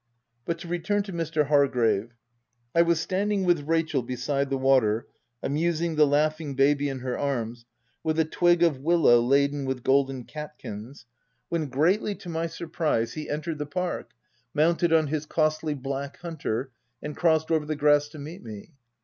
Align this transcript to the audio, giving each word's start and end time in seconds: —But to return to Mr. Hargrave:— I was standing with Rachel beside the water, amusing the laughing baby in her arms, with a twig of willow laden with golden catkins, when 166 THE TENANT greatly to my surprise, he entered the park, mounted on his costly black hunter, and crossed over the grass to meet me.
—But 0.47 0.57
to 0.57 0.67
return 0.67 1.03
to 1.03 1.13
Mr. 1.13 1.45
Hargrave:— 1.45 2.15
I 2.75 2.81
was 2.81 2.99
standing 2.99 3.43
with 3.43 3.67
Rachel 3.69 4.01
beside 4.01 4.49
the 4.49 4.57
water, 4.57 5.05
amusing 5.43 5.95
the 5.95 6.07
laughing 6.07 6.55
baby 6.55 6.89
in 6.89 7.01
her 7.01 7.15
arms, 7.15 7.65
with 8.03 8.17
a 8.17 8.25
twig 8.25 8.63
of 8.63 8.79
willow 8.79 9.21
laden 9.21 9.63
with 9.63 9.83
golden 9.83 10.23
catkins, 10.23 11.05
when 11.49 11.69
166 11.69 11.99
THE 11.99 11.99
TENANT 11.99 11.99
greatly 11.99 12.15
to 12.19 12.29
my 12.39 12.47
surprise, 12.47 13.13
he 13.13 13.29
entered 13.29 13.59
the 13.59 13.67
park, 13.67 14.13
mounted 14.55 14.91
on 14.91 15.05
his 15.05 15.27
costly 15.27 15.75
black 15.75 16.17
hunter, 16.17 16.71
and 17.03 17.15
crossed 17.15 17.51
over 17.51 17.67
the 17.67 17.75
grass 17.75 18.07
to 18.07 18.17
meet 18.17 18.41
me. 18.41 18.71